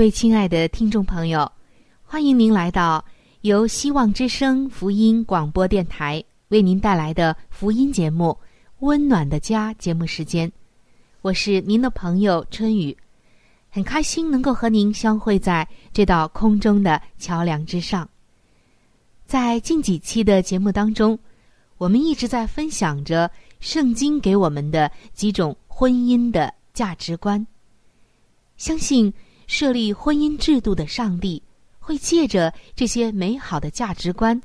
[0.00, 1.52] 各位亲爱的听众朋友，
[2.04, 3.04] 欢迎您来到
[3.42, 8.28] 由希望之声福音广播电台为您带来的福音节目
[8.78, 10.50] 《温暖的家》节目时间。
[11.20, 12.96] 我是您的朋友春雨，
[13.68, 18.08] 很开心能够和您相会在这道空中的桥梁之上。
[19.26, 21.18] 在近几期的节目当中，
[21.76, 27.46] 我们一直在分享着圣经给我们的几种婚姻的价值观，
[28.56, 29.12] 相信。
[29.50, 31.42] 设立婚姻制度的上帝，
[31.80, 34.40] 会借着这些美好的价值观，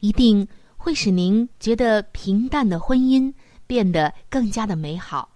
[0.00, 0.46] 一定
[0.76, 3.32] 会使您觉得平淡的婚姻
[3.64, 5.30] 变得更加的美好，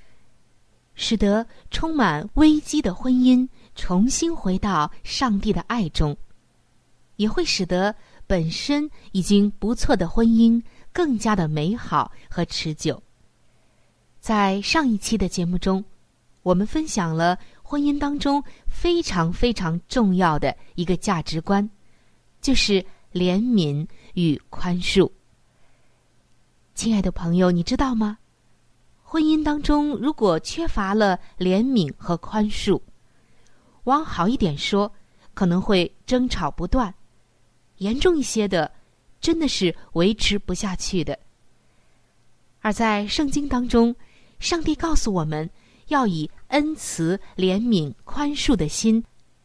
[0.96, 6.16] 使得充满危机的婚姻重新回到上帝的爱中，
[7.14, 7.94] 也会使得
[8.26, 10.60] 本身已经不错的婚姻
[10.92, 13.00] 更加的美好和持久。
[14.18, 15.84] 在上一期的节目中，
[16.42, 17.38] 我们分享了。
[17.70, 21.68] 婚姻当中非常非常重要的一个价值观，
[22.40, 25.10] 就是怜悯与宽恕。
[26.74, 28.16] 亲爱的朋友，你知道吗？
[29.02, 32.80] 婚姻当中如果缺乏了怜悯和宽恕，
[33.84, 34.90] 往好一点说，
[35.34, 36.90] 可能会争吵不断；
[37.76, 38.72] 严重一些的，
[39.20, 41.18] 真的是维持不下去的。
[42.62, 43.94] 而在圣经当中，
[44.40, 45.50] 上帝告诉我们。
[45.88, 49.02] 要以恩慈、怜悯、宽恕的心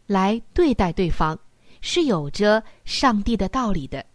[0.07, 1.37] 来对待对方，
[1.81, 4.05] 是有着上帝的道理的。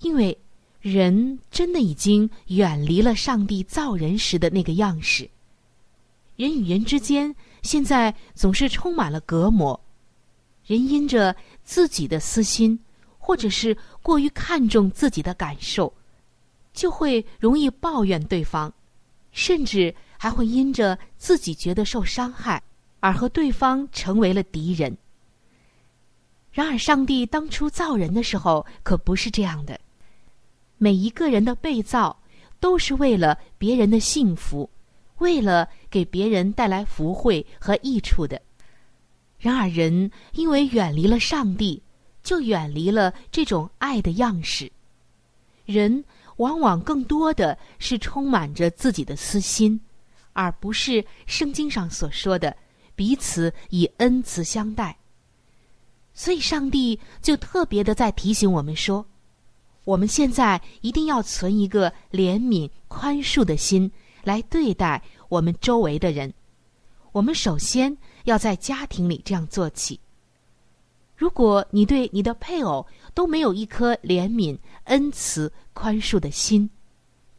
[0.00, 0.36] 因为
[0.80, 5.28] 人真的已经远离了上帝造人时的那个样式，
[6.36, 9.78] 人与人之间现在总是充满了隔膜，
[10.66, 12.78] 人因着自己的私心，
[13.18, 15.92] 或者是过于看重自己的感受，
[16.72, 18.72] 就会容易抱怨对方，
[19.30, 19.94] 甚至。
[20.22, 22.62] 还会因着自己觉得受伤害，
[23.00, 24.96] 而和对方成为了敌人。
[26.52, 29.80] 然而，上帝当初造人的时候可不是这样的。
[30.78, 32.16] 每一个人的被造，
[32.60, 34.70] 都是为了别人的幸福，
[35.18, 38.40] 为了给别人带来福慧和益处的。
[39.40, 41.82] 然而，人因为远离了上帝，
[42.22, 44.70] 就远离了这种爱的样式。
[45.64, 46.04] 人
[46.36, 49.80] 往往更多的是充满着自己的私心。
[50.32, 52.56] 而不是圣经上所说的
[52.94, 54.96] 彼此以恩慈相待。
[56.14, 59.06] 所以，上帝就特别的在提醒我们说：
[59.84, 63.90] 我们现在一定要存一个怜悯、宽恕的心
[64.22, 66.32] 来对待我们周围的人。
[67.12, 69.98] 我们首先要在家庭里这样做起。
[71.16, 76.68] 如果你对你的配偶都没有一颗怜悯、恩慈、宽恕的心，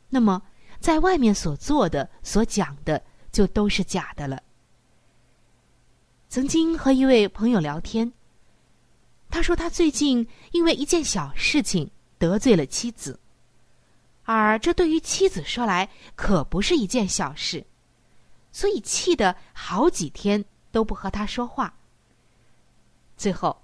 [0.10, 0.42] 那么。
[0.84, 3.02] 在外面所做的、所讲的，
[3.32, 4.44] 就都是假的了。
[6.28, 8.12] 曾经和一位朋友聊天，
[9.30, 13.18] 他说他最近因为一件小事情得罪了妻子，
[14.24, 17.66] 而这对于妻子说来可不是一件小事，
[18.52, 21.74] 所以气得好几天都不和他说话。
[23.16, 23.64] 最后，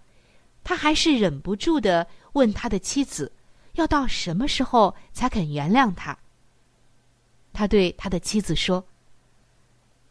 [0.63, 3.30] 他还是忍不住的问他的妻子，
[3.74, 6.18] 要到什么时候才肯原谅他。
[7.54, 8.86] 他对他的妻子说：“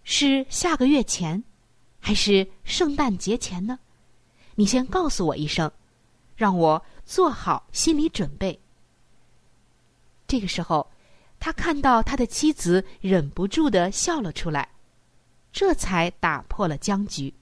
[0.04, 1.42] 是下个月前，
[1.98, 3.78] 还是圣诞节前呢？
[4.54, 5.70] 你先告诉我一声，
[6.36, 8.58] 让我做好心理准备。
[10.26, 10.90] 这个时候，
[11.40, 14.68] 他看到他的妻子忍不住的笑了出来，
[15.52, 17.32] 这才打破了僵局。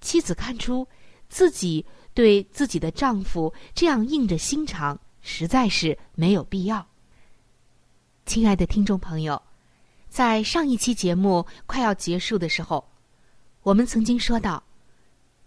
[0.00, 0.86] 妻子看出
[1.28, 6.86] 自己对自己的丈夫这样硬着心肠，实在是没有必要。
[8.24, 9.40] 亲爱的听众朋友，
[10.08, 12.82] 在上一期节目快要结束的时候，
[13.62, 14.62] 我们曾经说到，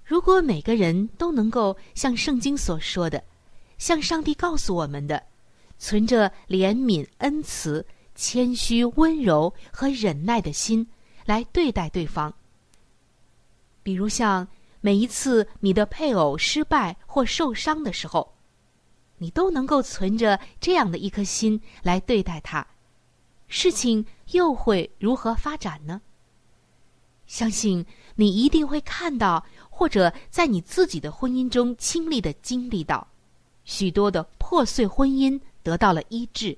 [0.04, 3.24] 如果每个人都能够像圣经所说的，
[3.78, 5.24] 像上帝告诉我们的，
[5.80, 7.84] 存着怜悯、恩慈、
[8.14, 10.86] 谦虚、温柔和忍耐的心
[11.26, 12.32] 来对待对方，
[13.82, 14.48] 比如像
[14.82, 18.35] 每一次你的配偶失败或受伤的时候。
[19.26, 22.68] 你都能够存着这样的一颗心来对待他，
[23.48, 26.00] 事情又会如何发展呢？
[27.26, 27.84] 相信
[28.14, 33.08] 你一定会看到，或者在你自己的婚姻中亲历的经历到，
[33.64, 36.56] 许多的破碎婚姻得到了医治。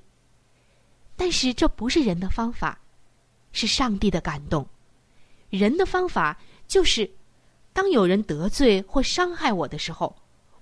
[1.15, 2.77] 但是这不是人的方法，
[3.53, 4.67] 是上帝的感动。
[5.49, 6.37] 人的方法
[6.67, 7.09] 就是，
[7.71, 10.13] 当有人得罪或伤害我的时候。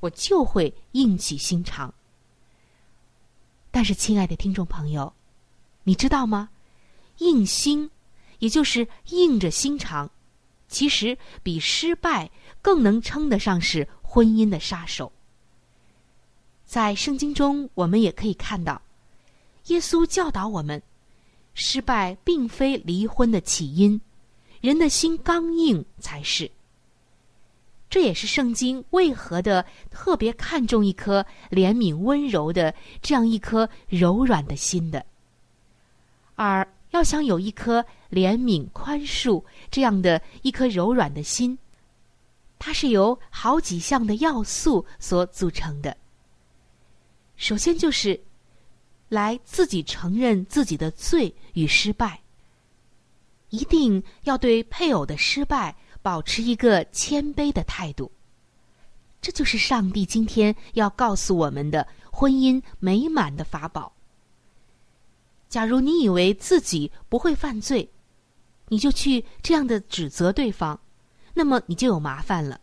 [0.06, 1.94] 我就会硬起心肠。
[3.72, 5.12] 但是，亲爱的听众朋友，
[5.84, 6.50] 你知道吗？
[7.18, 7.90] 硬心，
[8.40, 10.10] 也就是硬着心肠，
[10.68, 12.30] 其实比失败
[12.62, 15.12] 更能称得上是婚姻的杀手。
[16.66, 18.82] 在圣经中，我们也可以看到，
[19.68, 20.82] 耶稣教导我们，
[21.54, 24.00] 失败并非离婚的起因，
[24.62, 26.52] 人的心刚硬才是。
[27.96, 35.06] 这也是圣经为何的特别看重一颗怜悯温柔的这样一颗柔软的心的，
[36.36, 37.80] 而要想有一颗
[38.12, 41.58] 怜悯宽恕这样的一颗柔软的心，
[42.60, 45.96] 它是由好几项的要素所组成的。
[47.38, 48.20] 首先就是
[49.08, 52.20] 来自己承认自己的罪与失败，
[53.52, 55.74] 一定要对配偶的失败。
[56.06, 58.12] 保持一个谦卑的态度，
[59.20, 63.92] 这就是上帝今天要告诉我们的婚姻美满的法宝。
[65.50, 67.90] 假如你以为自己不会犯罪，
[68.68, 70.80] 你就去这样的指责对方，
[71.34, 72.62] 那么你就有麻烦了。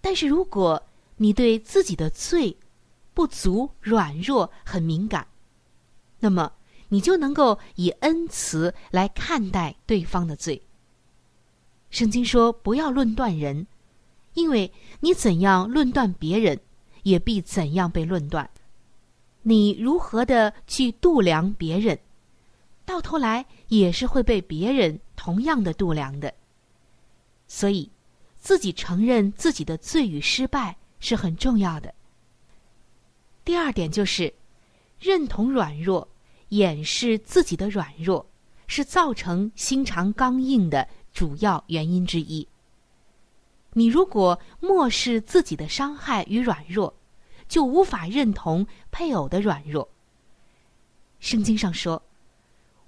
[0.00, 0.82] 但是如果
[1.18, 2.58] 你对自己的罪、
[3.14, 5.24] 不足、软弱很敏感，
[6.18, 6.50] 那么
[6.88, 10.60] 你就能够以恩慈来看待对方的罪。
[11.94, 13.68] 圣经说：“不要论断人，
[14.32, 16.58] 因为你怎样论断别人，
[17.04, 18.50] 也必怎样被论断。
[19.42, 21.96] 你如何的去度量别人，
[22.84, 26.34] 到头来也是会被别人同样的度量的。
[27.46, 27.88] 所以，
[28.40, 31.94] 自己承认自己的罪与失败是很重要的。
[33.44, 34.34] 第二点就是，
[34.98, 36.08] 认同软弱，
[36.48, 38.26] 掩饰自己的软弱，
[38.66, 42.46] 是造成心肠刚硬的。”主要原因之一。
[43.72, 46.92] 你如果漠视自己的伤害与软弱，
[47.48, 49.88] 就无法认同配偶的软弱。
[51.20, 52.02] 圣经上说，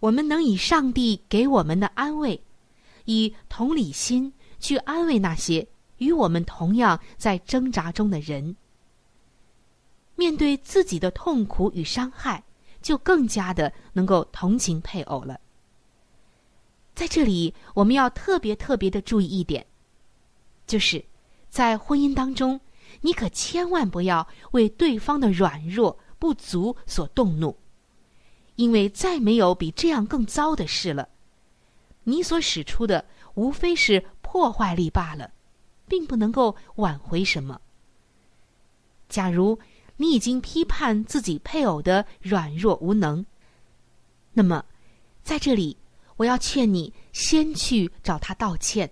[0.00, 2.42] 我们能以上帝给我们的安慰，
[3.06, 5.66] 以同理心去安慰那些
[5.98, 8.56] 与我们同样在挣扎中的人。
[10.14, 12.42] 面对自己的痛苦与伤害，
[12.80, 15.40] 就更加的能够同情配偶了。
[16.96, 19.66] 在这里，我们要特别特别的注意一点，
[20.66, 21.04] 就是
[21.50, 22.58] 在婚姻当中，
[23.02, 27.54] 你可千万不要为对方的软弱不足所动怒，
[28.54, 31.06] 因为再没有比这样更糟的事了。
[32.04, 35.30] 你所使出的无非是破坏力罢了，
[35.86, 37.60] 并不能够挽回什么。
[39.10, 39.58] 假如
[39.98, 43.26] 你已经批判自己配偶的软弱无能，
[44.32, 44.64] 那么
[45.22, 45.76] 在这里。
[46.16, 48.90] 我要劝你先去找他道歉，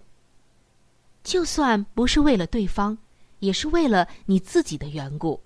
[1.22, 2.96] 就算不是为了对方，
[3.38, 5.42] 也是为了你自己的缘故。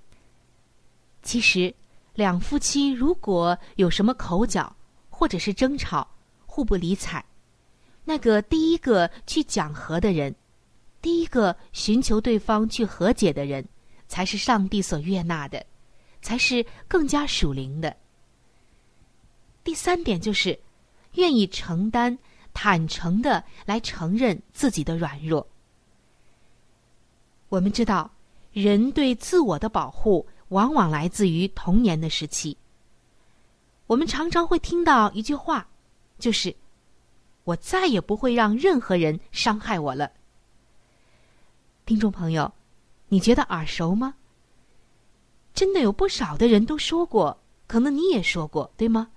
[1.22, 1.72] 其实，
[2.14, 4.74] 两夫妻如果有什么口角
[5.08, 6.08] 或者是争吵，
[6.46, 7.24] 互不理睬，
[8.04, 10.34] 那个第一个去讲和的人，
[11.00, 13.64] 第一个寻求对方去和解的人，
[14.08, 15.64] 才是上帝所悦纳的，
[16.22, 17.96] 才是更加属灵的。
[19.62, 20.58] 第三点就是。
[21.18, 22.16] 愿意承担、
[22.54, 25.44] 坦诚的来承认自己的软弱。
[27.48, 28.08] 我们知道，
[28.52, 32.56] 人对自我的保护往往来自于童年的时期。
[33.88, 35.66] 我们常常会听到一句话，
[36.20, 36.54] 就是
[37.42, 40.12] ：“我再也不会让任何人伤害我了。
[41.84, 42.52] 听众朋友，
[43.08, 44.14] 你觉得耳熟吗？
[45.52, 49.10] 真的有不少的人都说过，可能你也说过，对吗？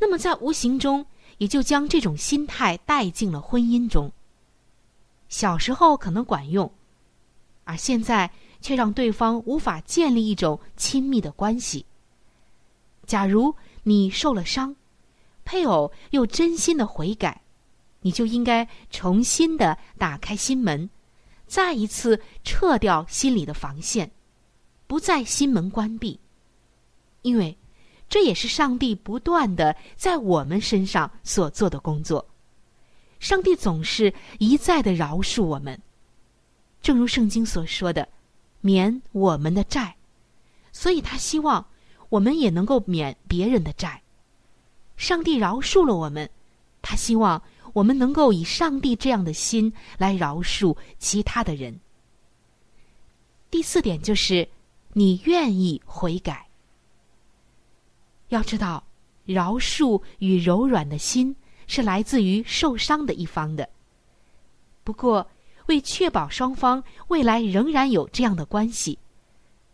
[0.00, 1.06] 那么在无形中，
[1.38, 4.10] 也就将这种心态带进了婚姻中。
[5.28, 6.72] 小时候可能管用，
[7.64, 8.30] 而现在
[8.60, 11.86] 却让对方无法建立一种亲密的关系。
[13.06, 14.74] 假如你受了伤，
[15.44, 17.42] 配偶又真心的悔改，
[18.00, 20.88] 你就应该重新的打开心门。
[21.46, 24.10] 再一次撤掉心里的防线，
[24.86, 26.20] 不再心门关闭，
[27.22, 27.58] 因为
[28.10, 32.26] 这也是上帝不断的在我们身上所做的工作。
[33.20, 35.80] 上帝总是一再的饶恕我们，
[36.82, 38.06] 正如圣经所说的，
[38.60, 39.96] 免我们的债，
[40.72, 41.64] 所以他希望
[42.10, 44.02] 我们也能够免别人的债。
[44.98, 46.28] 上帝饶恕了我们，
[46.82, 47.42] 他希望。
[47.72, 51.78] 我们能够以上帝这样的心来饶恕其他的人。
[53.48, 54.48] 第四点就是，
[54.94, 56.49] 你愿意悔改。
[58.30, 58.82] 要知道，
[59.26, 61.36] 饶恕与柔软的心
[61.68, 63.68] 是来自于受伤的一方的。
[64.82, 65.24] 不过，
[65.66, 68.98] 为确保双方未来仍然有这样的关系，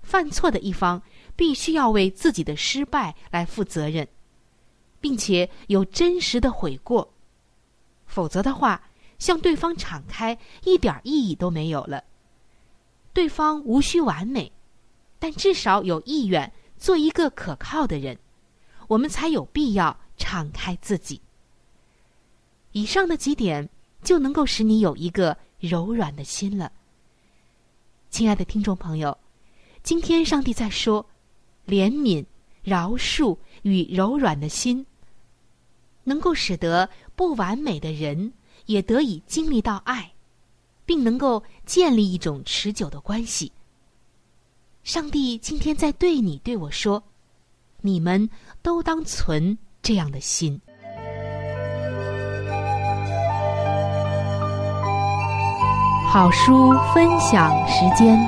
[0.02, 1.00] 犯错的一方
[1.34, 4.06] 必须要为自己的失败来负责任，
[5.00, 7.08] 并且有真实的悔过。
[8.04, 8.82] 否则的话，
[9.18, 12.02] 向对方敞开一点意义都没有了。
[13.12, 14.52] 对方无需完美，
[15.18, 18.18] 但至少有意愿做一个可靠的人，
[18.88, 21.20] 我们才有必要敞开自己。
[22.72, 23.68] 以上的几点
[24.02, 26.70] 就能够使你有一个柔软的心了。
[28.10, 29.16] 亲爱的听众朋友，
[29.82, 31.04] 今天上帝在说，
[31.66, 32.24] 怜悯、
[32.62, 34.84] 饶恕与柔软的心。
[36.04, 38.32] 能够使得不完美的人
[38.66, 40.12] 也得以经历到爱，
[40.84, 43.50] 并能够建立一种持久的关系。
[44.84, 47.02] 上帝今天在对你对我说
[47.82, 48.30] ：“你们
[48.66, 50.60] 都当存这样的心。”
[56.10, 58.18] 好书分享时间。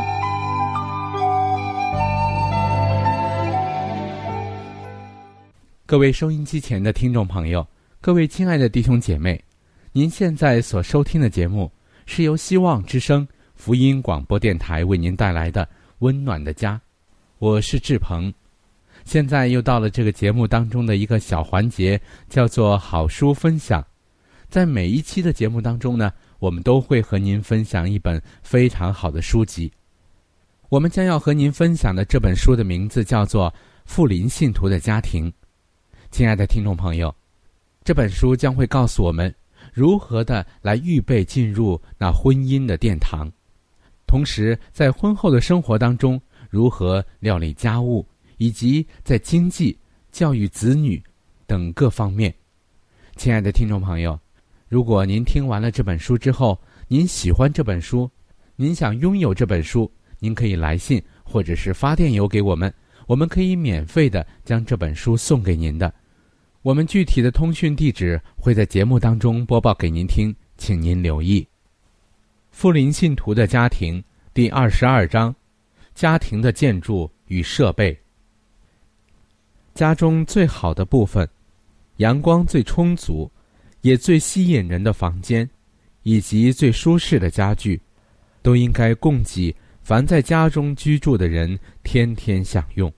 [5.84, 7.66] 各位收音机前的听众朋友，
[8.00, 9.42] 各位亲爱的弟兄姐妹，
[9.90, 11.68] 您现在所收听的节目
[12.06, 13.26] 是由希望之声
[13.56, 15.64] 福音广播电台为您带来的
[15.98, 16.74] 《温暖的家》，
[17.40, 18.32] 我是志鹏。
[19.08, 21.98] 现在又到了这个节目当中的一个小环节，
[22.28, 23.82] 叫做好书分享。
[24.50, 29.72] 在每一期的节目当中呢，我们都会和您分享一本非常好的书籍。
[30.68, 33.50] 我们将要和您分享的这本书的名字叫做
[33.86, 35.30] 《富林信徒的家庭》。
[36.10, 37.14] 亲爱的听众朋友，
[37.82, 39.34] 这本书将会告诉我们
[39.72, 43.32] 如何的来预备进入那婚姻的殿堂，
[44.06, 48.06] 同时在婚后的生活当中如何料理家务，
[48.38, 49.78] 以及在经济、
[50.10, 51.00] 教育子女
[51.46, 52.34] 等各方面。
[53.16, 54.18] 亲爱的听众朋友，
[54.68, 58.10] 如果您听完了这本书之后，您喜欢这本书，
[58.56, 62.72] 您想拥有这本书，您可以来信或者是发电邮给我们。
[63.06, 65.92] 我们可以免费的将这本书送给您的，
[66.60, 71.46] 我们具体的通讯地址会在节目当中播报给您听，请您留意。
[72.50, 74.02] 富林信徒的家庭
[74.34, 75.34] 第二十二章：
[75.94, 77.98] 家庭的建筑与设备。
[79.78, 81.28] 家中最好的部分，
[81.98, 83.30] 阳光最充足，
[83.82, 85.48] 也最吸引人的房间，
[86.02, 87.80] 以及最舒适的家具，
[88.42, 92.92] 都应该供给凡在家中居住的人天天享用。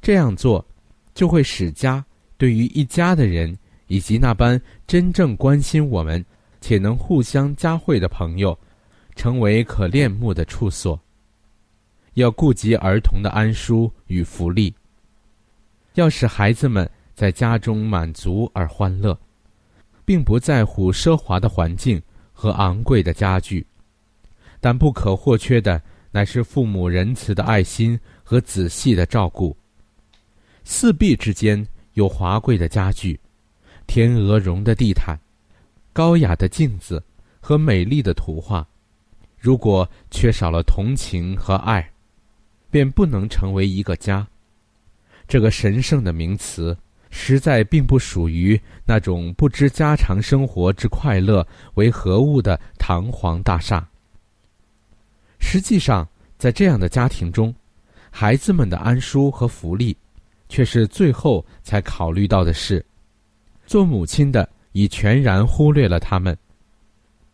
[0.00, 0.66] 这样做，
[1.12, 2.02] 就会使家
[2.38, 3.54] 对于一家的人
[3.86, 6.24] 以及那般真正关心我们
[6.62, 8.58] 且能互相加惠的朋友，
[9.16, 10.98] 成为可恋慕的处所。
[12.14, 14.74] 要顾及儿童的安舒与福利，
[15.94, 19.18] 要使孩子们在家中满足而欢乐，
[20.04, 22.00] 并不在乎奢华的环境
[22.32, 23.66] 和昂贵的家具，
[24.60, 25.80] 但不可或缺的
[26.10, 29.56] 乃是父母仁慈的爱心和仔细的照顾。
[30.64, 33.18] 四壁之间有华贵的家具，
[33.86, 35.18] 天鹅绒的地毯，
[35.92, 37.02] 高雅的镜子
[37.40, 38.66] 和美丽的图画。
[39.38, 41.90] 如果缺少了同情和爱，
[42.70, 44.26] 便不能成为一个家。
[45.30, 46.76] 这个神圣的名词，
[47.08, 53.88] 实在并不属于那种不知家常生活之快乐为何物的堂皇大厦。
[55.38, 56.06] 实际上，
[56.36, 57.54] 在这样的家庭中，
[58.10, 59.96] 孩子们的安舒和福利。
[60.52, 62.84] 却是最后才考虑到的事。
[63.66, 66.36] 做母亲的已全然忽略了他们，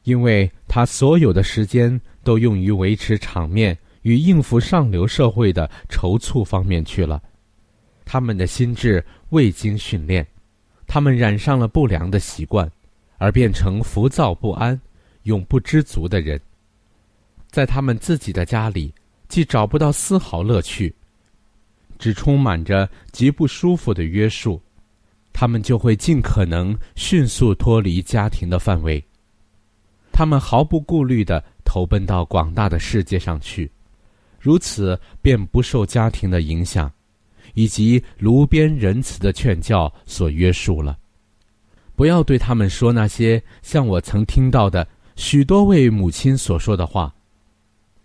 [0.03, 7.23] 因为他所有的时间都用于维持场面与应付上流社会的筹措方面去了。
[8.07, 10.27] 他们的心智未经训练，
[10.87, 12.71] 他们染上了不良的习惯，
[13.19, 14.81] 而变成浮躁不安、
[15.25, 16.41] 永不知足的人。
[17.51, 18.95] 在他们自己的家里，
[19.29, 20.95] 既找不到丝毫乐趣，
[21.99, 24.63] 只充满着极不舒服的约束。
[25.33, 29.05] 他们就会尽可能迅速脱离家庭的范围。
[30.11, 33.71] 他们毫不顾虑地投奔到广大的世界上去，
[34.41, 36.91] 如此便不受家庭的影响，
[37.57, 40.97] 以及炉边仁慈的劝教所约束了。
[41.97, 44.87] 不要对他们说那些像我曾听到的
[45.17, 47.13] 许多位母亲所说的话。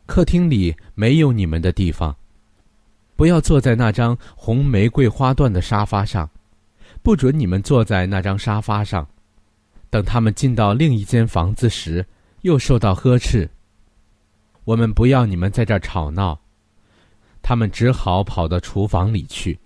[0.05, 2.15] 客厅里没有你们的地方。
[3.15, 6.27] 不要坐在那张红玫瑰花缎的沙发上。
[7.03, 9.07] 不准你们坐在那张沙发上，
[9.89, 12.05] 等他们进到另一间房子时，
[12.41, 13.49] 又受到呵斥。
[14.65, 16.39] 我们不要你们在这儿吵闹，
[17.41, 19.59] 他们只好跑到厨房里去，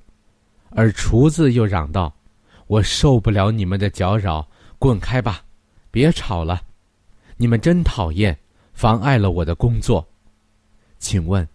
[0.70, 2.14] 而厨子又嚷道
[2.68, 4.48] ：“我受不了你们的搅扰，
[4.80, 5.44] 滚开吧，
[5.92, 6.62] 别吵了，
[7.38, 8.38] 你们真讨厌，
[8.74, 10.08] 妨碍了我的工作。”
[10.98, 11.48] 请问，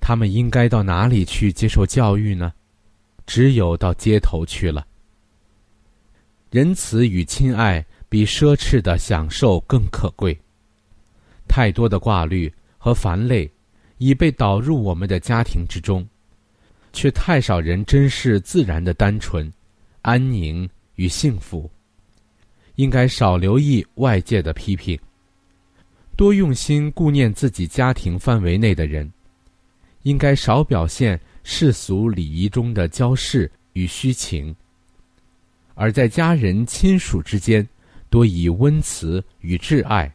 [0.00, 2.52] 他们应该到哪里去接受教育呢？
[3.24, 4.86] 只有到街头去了。
[6.50, 10.36] 仁慈与亲爱比奢侈的享受更可贵。
[11.48, 13.50] 太多的挂虑和烦累
[14.04, 16.04] 已被导入我们的家庭之中，
[16.92, 19.48] 却太少人珍视自然的单纯、
[20.00, 21.70] 安宁与幸福。
[22.74, 24.98] 应该少留意外界的批评，
[26.16, 29.08] 多用心顾念自己家庭范围内的人。
[30.02, 34.52] 应该少表现世俗礼仪中的骄饰与虚情。
[35.74, 37.64] 而在家人亲属之间，
[38.10, 40.12] 多以温慈与挚爱、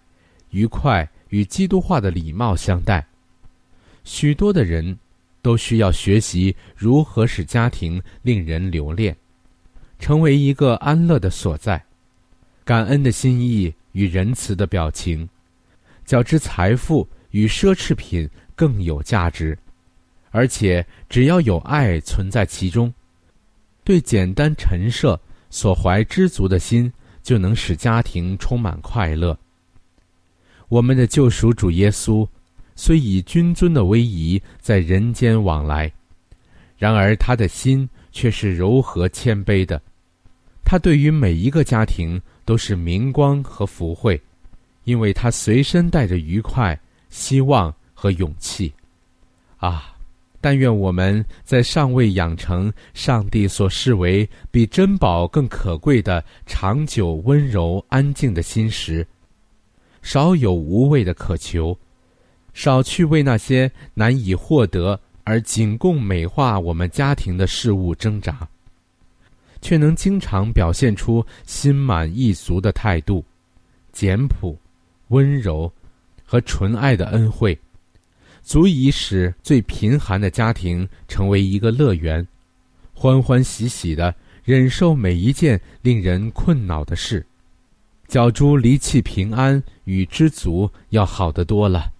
[0.50, 3.08] 愉快与基督化的礼貌相待。
[4.08, 4.98] 许多的人，
[5.42, 9.14] 都需要学习如何使家庭令人留恋，
[10.00, 11.84] 成为一个安乐的所在。
[12.64, 15.28] 感恩的心意与仁慈的表情，
[16.06, 19.58] 较之财富与奢侈品更有价值。
[20.32, 22.92] 而且，只要有爱存在其中，
[23.84, 25.20] 对简单陈设。
[25.50, 26.92] 所怀知足的心，
[27.24, 29.38] 就能使家庭充满快乐。
[30.68, 32.28] 我们的救赎主耶稣，
[32.78, 35.92] 虽以君尊的威仪在人间往来，
[36.78, 39.82] 然而他的心却是柔和谦卑的。
[40.64, 44.22] 他对于每一个家庭都是明光和福慧，
[44.86, 48.72] 因为他随身带着愉快、希望和勇气。
[49.58, 49.94] 啊！
[50.40, 59.06] 但愿我们在尚未养成上帝所视为比珍宝更可贵的长久温柔安静的心时，
[60.04, 61.78] 少有无谓的渴求，
[62.58, 68.36] 少去为那些难以获得而仅供美化我们家庭的事物挣扎，
[69.62, 73.24] 却能经常表现出心满意足的态度，
[73.92, 74.58] 简朴、
[75.10, 75.72] 温柔
[76.26, 77.56] 和纯爱的恩惠。
[78.42, 82.28] 足以使最贫寒的家庭成为一个乐园，
[82.92, 87.24] 欢欢喜喜的忍受每一件令人困恼的事，
[88.08, 91.94] 角珠离弃平安与知足要好得多了。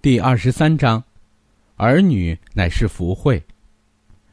[0.00, 1.02] 第二十三章，
[1.74, 3.42] 儿女乃是福慧，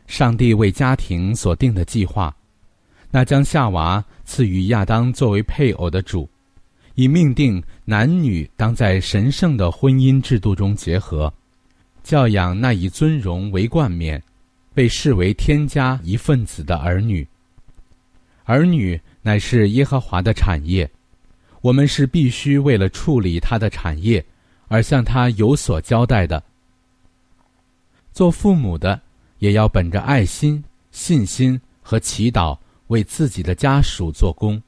[0.06, 2.36] 上帝为家庭所定的计划，
[3.10, 6.30] 那将夏娃赐予亚当作为配偶的主。
[6.93, 11.34] 已命定男女当在神圣的婚姻制度中结合，
[12.04, 14.21] 教养那以尊荣为冠冕、
[14.71, 17.28] 被视为天家一份子的儿女。
[18.43, 20.88] 儿女乃是耶和华的产业，
[21.62, 24.23] 我们是必须为了处理他的产业
[24.67, 26.41] 而向他有所交代的。
[28.12, 28.99] 做父母的
[29.39, 34.62] 也要本着爱心、信心和祈祷，为自己的家属做工。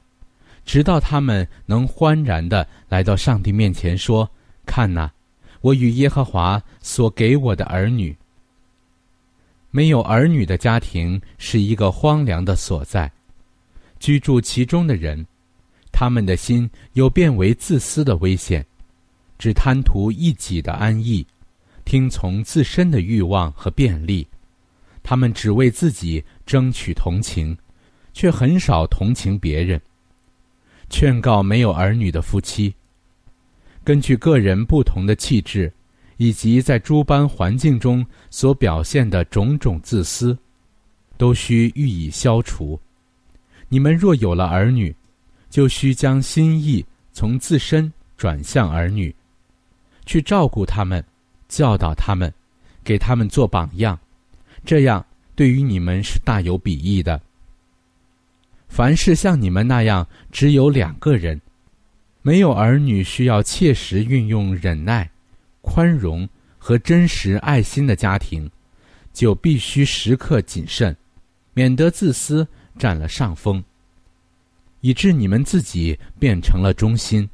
[0.65, 4.29] 直到他们能欢然的来到上帝面前，说
[4.67, 5.09] ：“看哪，
[5.61, 8.13] 我与耶和华所给我的儿女。
[9.71, 13.09] 没有儿女的家庭是一个荒凉的所在，
[13.97, 15.25] 居住其中的人，
[15.91, 18.65] 他们的心有变为自私的危险，
[19.37, 21.25] 只贪图一己的安逸，
[21.85, 24.27] 听从自身的欲望和便利，
[25.03, 27.57] 他们只为自己争取同情，
[28.13, 29.79] 却很少同情别人。”
[30.89, 32.73] 劝告没有儿女的夫妻，
[33.83, 35.71] 根据个人不同的气质，
[36.15, 40.37] 以及在诸般环境中所表现的种种自私，
[41.17, 42.79] 都需予以消除。
[43.67, 44.95] 你们若有了儿女，
[45.49, 49.13] 就需将心意从自身转向儿女，
[50.07, 51.03] 去照顾他们，
[51.47, 52.33] 教导他们，
[52.83, 53.99] 给他们做榜样，
[54.65, 57.21] 这样对于你们是大有裨益的。
[58.67, 61.39] 凡是像你们那样只有两个人，
[62.21, 65.09] 没有儿女，需要切实运用忍耐、
[65.61, 68.49] 宽容和真实爱心的家庭，
[69.13, 70.95] 就必须时刻谨慎，
[71.53, 73.63] 免得自私占了上风，
[74.81, 77.27] 以致你们自己变成了中心，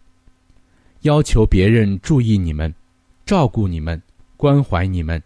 [1.04, 2.74] 要求别人注意你们、
[3.26, 4.02] 照顾你们、
[4.36, 5.22] 关怀你们，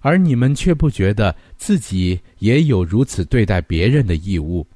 [0.00, 4.66] 而你们却不觉得自己也有如此对待别人的义务。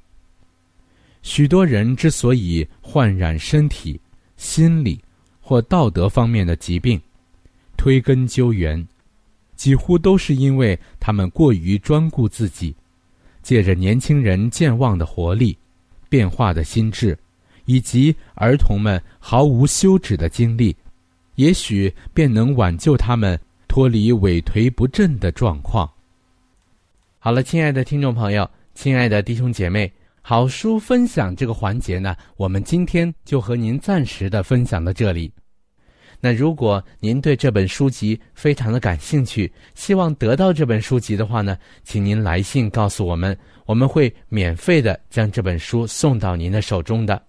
[1.21, 3.99] 许多人之所以患染身体、
[4.35, 4.99] 心理
[5.39, 6.99] 或道德方面的疾病，
[7.77, 8.87] 推根究源，
[9.55, 12.75] 几乎都是因为他们过于专顾自己，
[13.43, 15.55] 借着年轻人健忘的活力、
[16.07, 17.15] 变化的心智，
[17.69, 20.75] 以及儿童们毫无休止的精力，
[21.35, 25.87] 也许便能挽救他们脱离萎颓不振的状况。
[27.19, 29.91] 好了，亲爱的听众朋友，亲爱的弟兄姐妹。
[30.21, 35.31] 好书分享这个环节呢，我们今天就和您暂时的分享到这里。
[36.19, 47.28] 那如果您对这本书籍非常的感兴趣，希望得到这本书籍的话呢，请您来信告诉我们，我们会免费的将这本书送到您的手中的。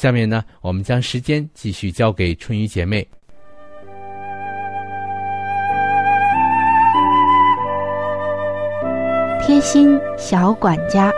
[0.00, 3.06] 下面呢，我们将时间继续交给春雨姐妹。
[9.42, 11.12] 贴心小管家，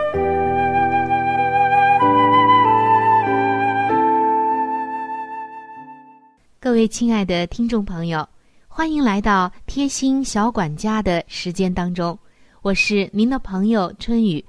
[6.59, 8.29] 各位亲爱的听众朋友，
[8.67, 12.19] 欢迎来到贴心小管家的时间当中。
[12.63, 14.45] 我是您的朋友春雨，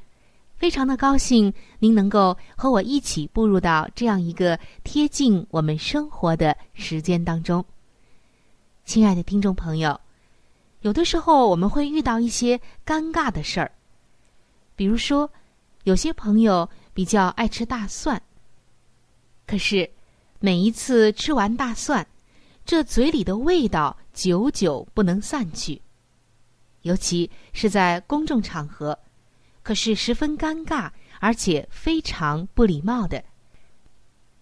[0.63, 7.65] 非常的高兴您能够和我一起步入到这样一个贴近我们生活的时间当中。
[8.85, 9.99] 亲爱的听众朋友。
[10.79, 13.73] 有的时候我们会遇到一些尴尬的事儿，
[14.77, 15.29] 比如说，
[15.83, 18.21] 有些朋友比较爱吃大蒜，
[19.45, 19.91] 可是
[20.39, 22.07] 每一次吃完大蒜，
[22.63, 25.81] 这嘴里的味道久久不能散去，
[26.83, 28.97] 尤其是在公众场合，
[29.63, 33.23] 可是十分尴尬，而且非常不礼貌的。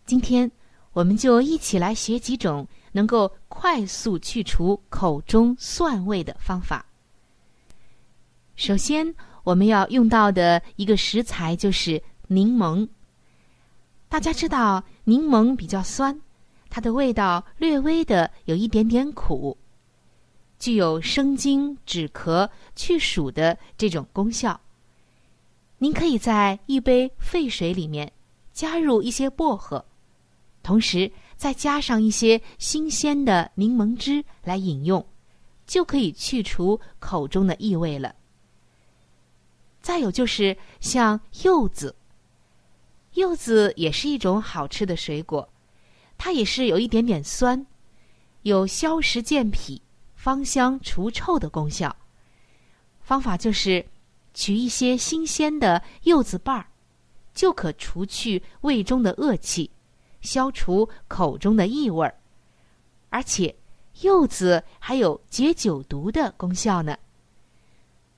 [0.05, 0.51] 今天，
[0.91, 2.67] 我们就一起来学几种。
[2.93, 6.85] 能够快速去除口中蒜味的方法。
[8.57, 12.85] 首先，我们要用到的一个食材就是柠檬。
[14.09, 16.19] 大家知道，柠檬比较酸，
[16.69, 19.57] 它的味道略微的有一点点苦，
[20.59, 24.59] 具有生津止咳、去暑的这种功效。
[25.83, 28.11] 您可以在一杯沸水里面
[28.53, 29.83] 加入一些薄荷，
[30.61, 31.11] 同时。
[31.41, 35.03] 再加上一些新鲜的柠檬汁来饮用，
[35.65, 38.15] 就可以去除口中的异味了。
[39.81, 41.95] 再有就是像柚子，
[43.15, 45.49] 柚子也是一种好吃的水果，
[46.15, 47.65] 它也是有一点点酸，
[48.43, 49.81] 有消食健脾、
[50.13, 51.95] 芳香除臭的功效。
[53.01, 53.83] 方法就是
[54.33, 56.67] 取一些新鲜的柚子瓣儿，
[57.33, 59.69] 就可除去胃中的恶气。
[60.21, 62.13] 消除口中的异味儿，
[63.09, 63.55] 而且
[64.01, 66.95] 柚子还有解酒毒的功效呢。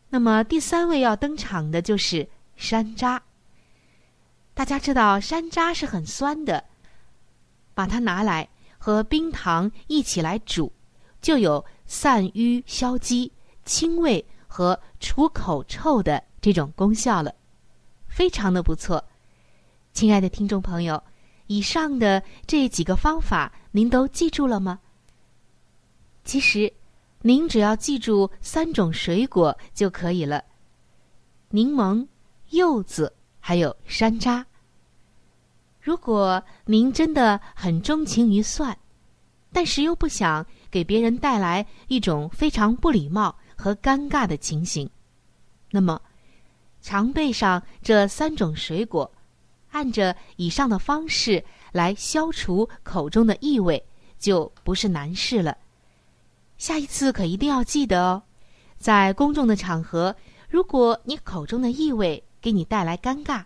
[0.09, 3.21] 那么第三位要登场的就是山楂。
[4.53, 6.65] 大家知道山楂是很酸的，
[7.73, 10.71] 把它拿来和冰糖一起来煮，
[11.21, 13.31] 就有散瘀消积、
[13.63, 14.23] 清胃
[14.53, 17.33] 和除口臭的这种功效了，
[18.07, 19.03] 非常的不错。
[19.93, 21.01] 亲爱的听众朋友。
[21.47, 24.79] 以上的这几个方法，您都记住了吗？
[26.23, 26.71] 其实，
[27.21, 30.43] 您只要记住三种水果就可以了：
[31.49, 32.07] 柠檬、
[32.51, 34.45] 柚子，还有山楂。
[35.81, 38.77] 如果您真的很钟情于蒜，
[39.51, 44.89] 但是又不想给别人带来一种非常不礼貌和尴尬的情形，
[45.71, 46.01] 那么
[46.81, 49.09] 常备上这三种水果。
[49.71, 53.81] 按着以上的方式来消除口中的异味，
[54.19, 55.57] 就不是难事了。
[56.57, 58.23] 下一次可一定要记得哦，
[58.77, 60.13] 在公众的场合，
[60.49, 63.45] 如果你口中的异味给你带来尴尬，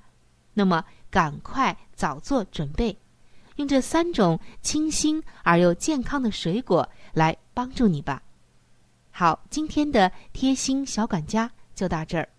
[0.56, 2.98] 那么赶快早做准备，
[3.58, 8.24] 用这三种清新而又健康的水果来帮助你吧。
[9.20, 12.30] 好，今天的贴心小管家就到这儿。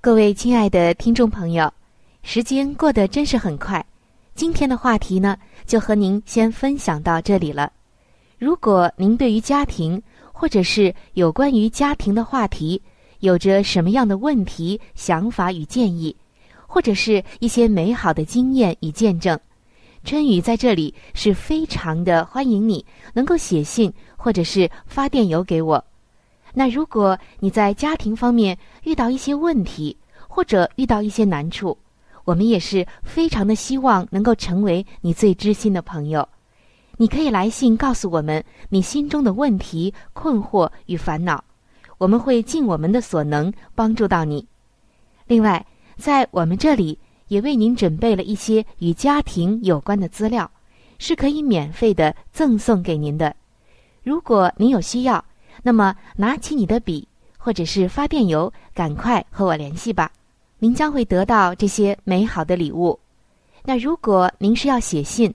[0.00, 1.70] 各位亲爱的听众朋友，
[2.22, 3.84] 时间过得真是很快。
[4.34, 7.70] 今天的话题呢，就和您先分享到这里了。
[8.38, 10.02] 如果您对于家庭
[10.38, 12.80] 或者是有关于家庭的话题，
[13.20, 16.14] 有着什么样的问题、想法与建议，
[16.66, 19.40] 或者是一些美好的经验与见证，
[20.04, 25.82] 春雨在这里是非常的欢迎你能够写信或者是发电邮给我。
[26.52, 29.96] 那如果你在家庭方面遇到一些问题，
[30.28, 31.76] 或者遇到一些难处，
[32.24, 36.28] 我们也是非常的希望能够成为你最知心的朋友。
[36.96, 41.42] 你可以来信告诉我们你心中的问题、困惑与烦恼，
[41.98, 44.46] 我们会尽我们的所能帮助到你。
[45.26, 45.64] 另外，
[45.96, 50.50] 在我们这里也为您准备了一些与家庭有关的资料，
[50.98, 53.34] 是可以免费的赠送给您的。
[54.02, 55.22] 如果您有需要，
[55.62, 57.06] 那么，拿起你的笔，
[57.36, 60.10] 或者是发电邮，赶快和我联系吧。
[60.58, 62.98] 您将会得到这些美好的礼物。
[63.64, 65.34] 那如果您是要写信，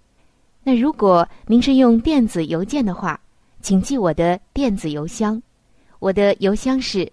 [0.63, 3.19] 那如果您是用电子邮件的话，
[3.61, 5.41] 请记我的电子邮箱，
[5.99, 7.11] 我的邮箱是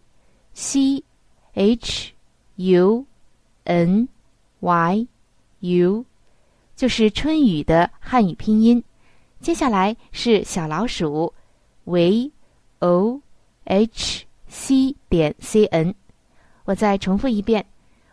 [0.53, 1.03] c
[1.55, 2.13] h
[2.57, 3.07] u
[3.65, 4.09] n
[4.61, 5.07] y
[5.61, 6.05] u，
[6.77, 8.83] 就是春雨的汉语拼音。
[9.41, 11.33] 接下来是小老鼠
[11.85, 12.33] v。
[12.81, 13.21] o
[13.65, 15.93] h c 点 c n，
[16.65, 17.67] 我再重复一遍，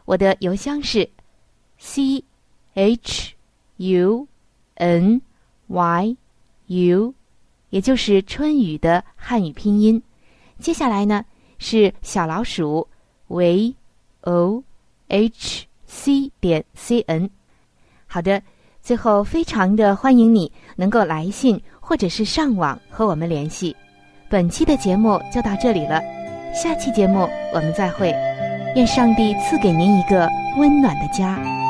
[0.05, 1.07] 我的邮箱是
[1.77, 2.23] c
[2.73, 3.35] h
[3.77, 4.27] u
[4.73, 5.21] n
[5.67, 6.15] y
[6.67, 7.13] u，
[7.69, 10.01] 也就是春雨的汉语拼音。
[10.59, 11.25] 接下来呢
[11.57, 12.87] 是小老鼠
[13.27, 13.75] v
[14.21, 14.63] o
[15.07, 17.29] h c 点 c n。
[18.07, 18.41] 好的，
[18.81, 23.75] 最后非常的欢迎你能够来信或者是上网和我们联系。
[24.29, 26.01] 本期的节目就到这里了，
[26.53, 28.11] 下期节目我们再会，
[28.75, 31.64] 愿上帝赐给您一个温暖的家。